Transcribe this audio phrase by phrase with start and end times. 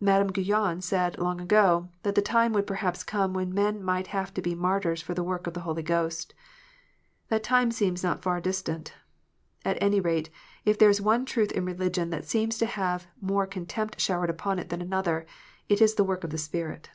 [0.00, 4.32] Madame Guyon said, long ago, that the time would perhaps come when men might have
[4.32, 6.32] to be martyrs for the work of the Holy Ghost.
[7.28, 8.94] That time seems not far distant.
[9.66, 10.30] At any rate,
[10.64, 14.58] if there is one truth in religion that seems to have more contempt showered upon
[14.58, 15.26] it than another,
[15.68, 16.88] it is the work of the Spirit.